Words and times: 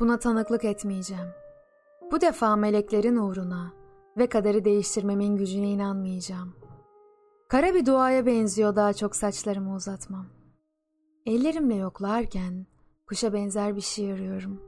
Buna 0.00 0.18
tanıklık 0.18 0.64
etmeyeceğim. 0.64 1.28
Bu 2.12 2.20
defa 2.20 2.56
meleklerin 2.56 3.16
uğruna 3.16 3.72
ve 4.18 4.26
kaderi 4.26 4.64
değiştirmemin 4.64 5.36
gücüne 5.36 5.70
inanmayacağım. 5.70 6.54
Kara 7.48 7.74
bir 7.74 7.86
duaya 7.86 8.26
benziyor 8.26 8.76
daha 8.76 8.92
çok 8.92 9.16
saçlarımı 9.16 9.74
uzatmam. 9.74 10.26
Ellerimle 11.26 11.74
yoklarken 11.74 12.66
kuşa 13.08 13.32
benzer 13.32 13.76
bir 13.76 13.80
şey 13.80 14.12
arıyorum. 14.12 14.62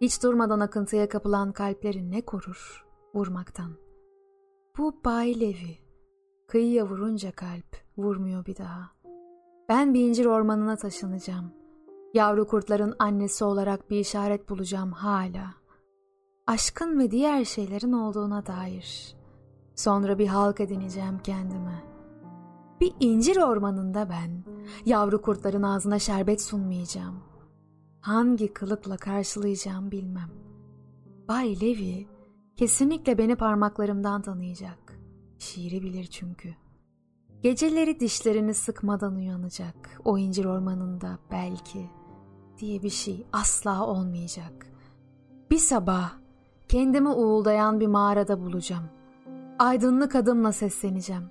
Hiç 0.00 0.22
durmadan 0.22 0.60
akıntıya 0.60 1.08
kapılan 1.08 1.52
kalpleri 1.52 2.10
ne 2.10 2.20
korur 2.24 2.86
vurmaktan. 3.14 3.72
Bu 4.78 5.04
Bay 5.04 5.40
Levi. 5.40 5.78
Kıyıya 6.48 6.84
vurunca 6.86 7.32
kalp 7.32 7.76
vurmuyor 7.96 8.46
bir 8.46 8.56
daha. 8.56 8.92
Ben 9.68 9.94
bir 9.94 10.08
incir 10.08 10.26
ormanına 10.26 10.76
taşınacağım. 10.76 11.57
Yavru 12.14 12.46
kurtların 12.46 12.94
annesi 12.98 13.44
olarak 13.44 13.90
bir 13.90 13.98
işaret 13.98 14.48
bulacağım 14.48 14.92
hala. 14.92 15.54
Aşkın 16.46 16.98
ve 16.98 17.10
diğer 17.10 17.44
şeylerin 17.44 17.92
olduğuna 17.92 18.46
dair. 18.46 19.16
Sonra 19.74 20.18
bir 20.18 20.26
halk 20.26 20.60
edineceğim 20.60 21.18
kendime. 21.24 21.84
Bir 22.80 22.92
incir 23.00 23.36
ormanında 23.36 24.08
ben, 24.10 24.44
yavru 24.86 25.22
kurtların 25.22 25.62
ağzına 25.62 25.98
şerbet 25.98 26.42
sunmayacağım. 26.42 27.20
Hangi 28.00 28.52
kılıkla 28.52 28.96
karşılayacağım 28.96 29.90
bilmem. 29.90 30.30
Bay 31.28 31.60
Levi 31.60 32.08
kesinlikle 32.56 33.18
beni 33.18 33.36
parmaklarımdan 33.36 34.22
tanıyacak. 34.22 34.98
Şiiri 35.38 35.82
bilir 35.82 36.04
çünkü. 36.04 36.54
Geceleri 37.42 38.00
dişlerini 38.00 38.54
sıkmadan 38.54 39.14
uyanacak 39.14 40.00
o 40.04 40.18
incir 40.18 40.44
ormanında 40.44 41.18
belki 41.30 41.97
diye 42.58 42.82
bir 42.82 42.90
şey 42.90 43.26
asla 43.32 43.86
olmayacak. 43.86 44.66
Bir 45.50 45.58
sabah 45.58 46.12
kendimi 46.68 47.08
uğuldayan 47.08 47.80
bir 47.80 47.86
mağarada 47.86 48.40
bulacağım. 48.40 48.84
Aydınlık 49.58 50.14
adımla 50.14 50.52
sesleneceğim. 50.52 51.24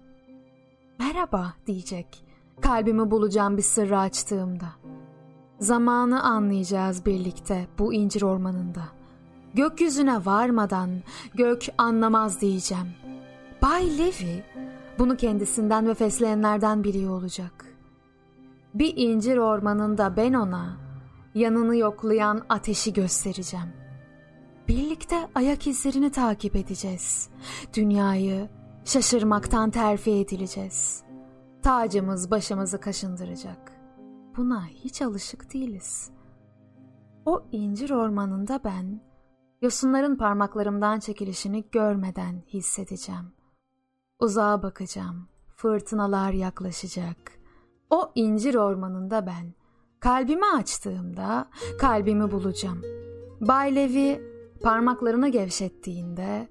Merhaba 1.00 1.54
diyecek. 1.68 2.26
Kalbimi 2.62 3.12
bulacağım 3.12 3.58
bir 3.58 3.62
sırrı 3.62 4.00
açtığımda. 4.00 4.68
Zamanı 5.60 6.24
anlayacağız 6.24 7.06
birlikte 7.06 7.68
bu 7.80 7.94
incir 7.94 8.22
ormanında. 8.22 8.84
Gökyüzüne 9.54 10.26
varmadan 10.26 10.90
gök 11.36 11.66
anlamaz 11.78 12.42
diyeceğim. 12.42 12.88
Bay 13.62 13.98
Levi 13.98 14.44
bunu 15.00 15.18
kendisinden 15.18 15.88
ve 15.88 15.94
fesleğenlerden 15.94 16.84
biliyor 16.84 17.12
olacak. 17.12 17.66
Bir 18.74 18.94
incir 18.98 19.38
ormanında 19.38 20.18
ben 20.18 20.34
ona 20.34 20.87
yanını 21.38 21.76
yoklayan 21.78 22.46
ateşi 22.50 22.94
göstereceğim. 22.94 23.74
Birlikte 24.68 25.30
ayak 25.36 25.68
izlerini 25.68 26.12
takip 26.12 26.56
edeceğiz. 26.56 27.30
Dünyayı 27.74 28.50
şaşırmaktan 28.86 29.72
terfi 29.72 30.12
edileceğiz. 30.12 31.04
Tacımız 31.64 32.32
başımızı 32.32 32.80
kaşındıracak. 32.80 33.72
Buna 34.38 34.66
hiç 34.66 35.02
alışık 35.02 35.54
değiliz. 35.54 36.12
O 37.26 37.46
incir 37.52 37.90
ormanında 37.90 38.60
ben 38.64 39.02
yosunların 39.62 40.16
parmaklarımdan 40.16 41.00
çekilişini 41.00 41.66
görmeden 41.72 42.44
hissedeceğim. 42.48 43.34
Uzağa 44.20 44.64
bakacağım. 44.64 45.30
Fırtınalar 45.56 46.32
yaklaşacak. 46.32 47.18
O 47.90 48.12
incir 48.16 48.56
ormanında 48.56 49.26
ben 49.26 49.54
kalbimi 50.00 50.46
açtığımda 50.46 51.50
kalbimi 51.80 52.32
bulacağım. 52.32 52.82
Bay 53.42 53.76
Levi 53.76 54.22
parmaklarını 54.64 55.30
gevşettiğinde 55.30 56.48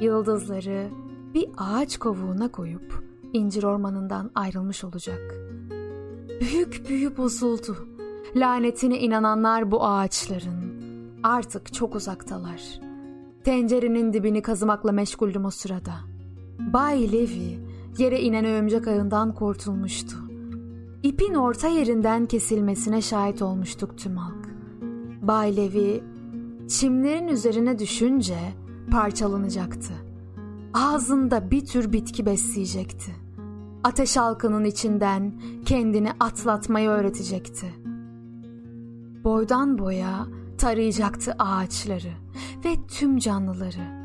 yıldızları 0.00 0.88
bir 1.34 1.48
ağaç 1.56 1.98
kovuğuna 1.98 2.52
koyup 2.52 3.04
incir 3.32 3.62
ormanından 3.62 4.30
ayrılmış 4.34 4.84
olacak. 4.84 5.34
Büyük 6.40 6.88
büyü 6.88 7.16
bozuldu. 7.16 7.76
Lanetine 8.36 8.98
inananlar 8.98 9.70
bu 9.70 9.84
ağaçların 9.84 10.70
artık 11.22 11.74
çok 11.74 11.94
uzaktalar. 11.94 12.80
Tencerenin 13.44 14.12
dibini 14.12 14.42
kazımakla 14.42 14.92
meşguldüm 14.92 15.44
o 15.44 15.50
sırada. 15.50 15.94
Bay 16.58 17.12
Levi 17.12 17.58
yere 17.98 18.20
inen 18.20 18.44
örümcek 18.44 18.88
ağından 18.88 19.34
kurtulmuştu. 19.34 20.29
İpin 21.02 21.34
orta 21.34 21.68
yerinden 21.68 22.26
kesilmesine 22.26 23.02
şahit 23.02 23.42
olmuştuk 23.42 23.98
tüm 23.98 24.16
halk. 24.16 24.48
Bay 25.22 25.56
Levi 25.56 26.04
çimlerin 26.68 27.28
üzerine 27.28 27.78
düşünce 27.78 28.38
parçalanacaktı. 28.90 29.92
Ağzında 30.74 31.50
bir 31.50 31.66
tür 31.66 31.92
bitki 31.92 32.26
besleyecekti. 32.26 33.12
Ateş 33.84 34.16
halkının 34.16 34.64
içinden 34.64 35.40
kendini 35.64 36.12
atlatmayı 36.20 36.88
öğretecekti. 36.88 37.74
Boydan 39.24 39.78
boya 39.78 40.26
tarayacaktı 40.58 41.34
ağaçları 41.38 42.12
ve 42.64 42.74
tüm 42.88 43.18
canlıları. 43.18 44.00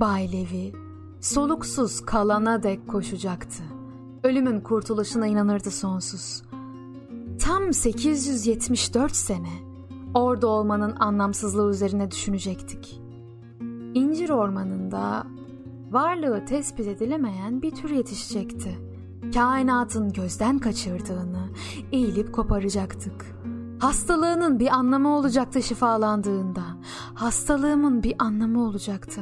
Bay 0.00 0.32
Levi 0.32 0.72
soluksuz 1.20 2.00
kalana 2.00 2.62
dek 2.62 2.88
koşacaktı. 2.88 3.79
Ölümün 4.22 4.60
kurtuluşuna 4.60 5.26
inanırdı 5.26 5.70
sonsuz. 5.70 6.42
Tam 7.40 7.72
874 7.72 9.16
sene 9.16 9.50
orada 10.14 10.46
olmanın 10.46 10.96
anlamsızlığı 10.96 11.70
üzerine 11.70 12.10
düşünecektik. 12.10 13.00
İncir 13.94 14.30
ormanında 14.30 15.26
varlığı 15.90 16.44
tespit 16.44 16.86
edilemeyen 16.86 17.62
bir 17.62 17.70
tür 17.70 17.90
yetişecekti. 17.90 18.78
Kainatın 19.34 20.12
gözden 20.12 20.58
kaçırdığını 20.58 21.48
eğilip 21.92 22.32
koparacaktık. 22.32 23.26
Hastalığının 23.78 24.60
bir 24.60 24.68
anlamı 24.68 25.16
olacaktı 25.16 25.62
şifalandığında. 25.62 26.64
Hastalığımın 27.14 28.02
bir 28.02 28.14
anlamı 28.18 28.62
olacaktı. 28.62 29.20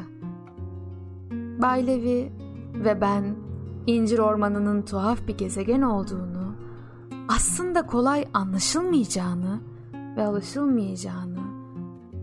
Bay 1.63 1.87
Levi 1.87 2.33
ve 2.75 3.01
ben 3.01 3.48
incir 3.89 4.19
ormanının 4.19 4.83
tuhaf 4.83 5.27
bir 5.27 5.39
gezegen 5.39 5.83
olduğunu, 5.83 6.55
aslında 7.29 7.87
kolay 7.87 8.25
anlaşılmayacağını 8.35 9.61
ve 10.17 10.25
alışılmayacağını 10.25 11.39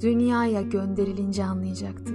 dünyaya 0.01 0.61
gönderilince 0.61 1.45
anlayacaktık. 1.45 2.14